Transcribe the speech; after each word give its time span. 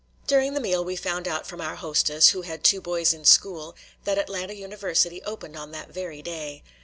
During 0.25 0.55
the 0.55 0.59
meal 0.59 0.83
we 0.83 0.95
found 0.95 1.27
out 1.27 1.45
from 1.45 1.61
our 1.61 1.75
hostess, 1.75 2.29
who 2.29 2.41
had 2.41 2.63
two 2.63 2.81
boys 2.81 3.13
in 3.13 3.23
school, 3.23 3.75
that 4.03 4.17
Atlanta 4.17 4.55
University 4.55 5.21
opened 5.21 5.55
on 5.55 5.69
that 5.73 5.93
very 5.93 6.23
day. 6.23 6.63